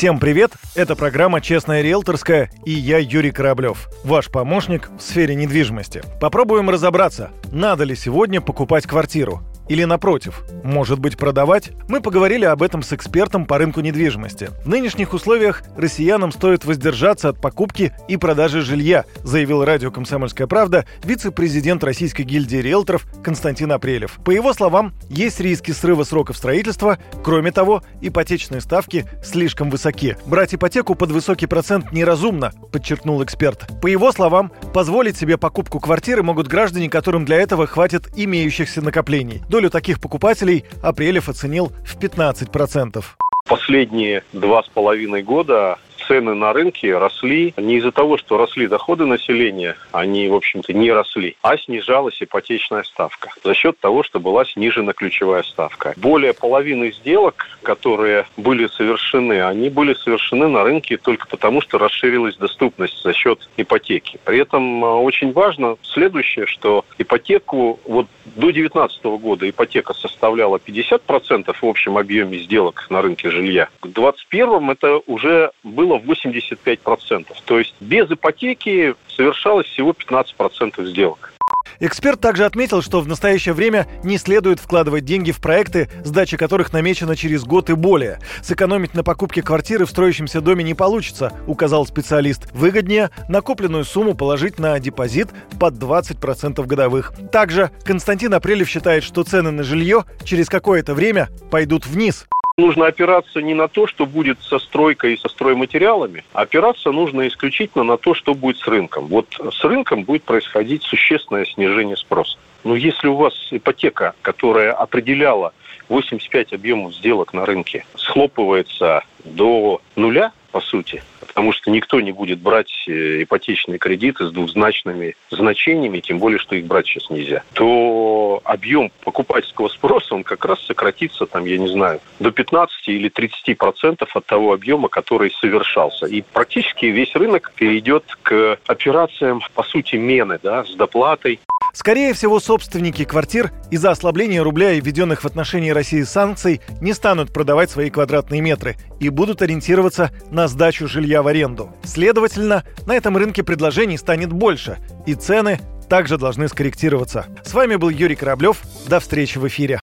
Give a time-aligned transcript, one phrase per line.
[0.00, 0.52] Всем привет!
[0.74, 6.02] Это программа «Честная риэлторская» и я Юрий Кораблев, ваш помощник в сфере недвижимости.
[6.18, 11.70] Попробуем разобраться, надо ли сегодня покупать квартиру или напротив, может быть продавать?
[11.86, 14.50] Мы поговорили об этом с экспертом по рынку недвижимости.
[14.64, 20.86] В нынешних условиях россиянам стоит воздержаться от покупки и продажи жилья, заявил радио «Комсомольская правда»
[21.04, 24.18] вице-президент Российской гильдии риэлторов Константин Апрелев.
[24.24, 30.16] По его словам, есть риски срыва сроков строительства, кроме того, ипотечные ставки слишком высоки.
[30.26, 33.68] Брать ипотеку под высокий процент неразумно, подчеркнул эксперт.
[33.80, 39.42] По его словам, позволить себе покупку квартиры могут граждане, которым для этого хватит имеющихся накоплений.
[39.60, 43.04] Долю таких покупателей Апрелев оценил в 15%.
[43.46, 45.78] Последние два с половиной года
[46.10, 50.90] цены на рынке росли не из-за того, что росли доходы населения, они, в общем-то, не
[50.90, 55.94] росли, а снижалась ипотечная ставка за счет того, что была снижена ключевая ставка.
[55.96, 62.36] Более половины сделок, которые были совершены, они были совершены на рынке только потому, что расширилась
[62.36, 64.18] доступность за счет ипотеки.
[64.24, 71.54] При этом а, очень важно следующее, что ипотеку вот до 2019 года ипотека составляла 50%
[71.60, 73.68] в общем объеме сделок на рынке жилья.
[73.78, 77.26] К 2021 это уже было 85%.
[77.44, 81.32] То есть без ипотеки совершалось всего 15% сделок.
[81.78, 86.72] Эксперт также отметил, что в настоящее время не следует вкладывать деньги в проекты, сдача которых
[86.72, 88.18] намечена через год и более.
[88.42, 92.52] Сэкономить на покупке квартиры в строящемся доме не получится, указал специалист.
[92.52, 95.28] Выгоднее накопленную сумму положить на депозит
[95.58, 97.14] под 20% годовых.
[97.32, 102.26] Также Константин Апрелев считает, что цены на жилье через какое-то время пойдут вниз.
[102.60, 107.26] Нужно опираться не на то, что будет со стройкой и со стройматериалами, а опираться нужно
[107.26, 109.06] исключительно на то, что будет с рынком.
[109.06, 112.36] Вот с рынком будет происходить существенное снижение спроса.
[112.62, 115.54] Но если у вас ипотека, которая определяла
[115.88, 122.40] 85 объемов сделок на рынке, схлопывается до нуля, по сути, потому что никто не будет
[122.40, 128.40] брать э, ипотечные кредиты с двузначными значениями, тем более, что их брать сейчас нельзя, то
[128.44, 133.56] объем покупательского спроса, он как раз сократится, там, я не знаю, до 15 или 30
[133.56, 136.06] процентов от того объема, который совершался.
[136.06, 141.40] И практически весь рынок перейдет к операциям, по сути, мены, да, с доплатой.
[141.72, 147.32] Скорее всего, собственники квартир из-за ослабления рубля и введенных в отношении России санкций не станут
[147.32, 151.70] продавать свои квадратные метры и будут ориентироваться на сдачу жилья в аренду.
[151.84, 157.26] Следовательно, на этом рынке предложений станет больше, и цены также должны скорректироваться.
[157.44, 158.58] С вами был Юрий Кораблев.
[158.86, 159.80] До встречи в эфире.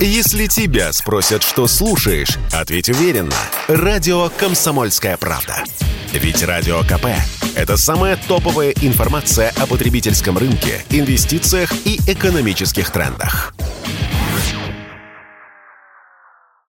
[0.00, 3.36] Если тебя спросят, что слушаешь, ответь уверенно.
[3.68, 5.62] Радио «Комсомольская правда».
[6.12, 7.06] Ведь Радио КП–
[7.56, 13.54] это самая топовая информация о потребительском рынке, инвестициях и экономических трендах.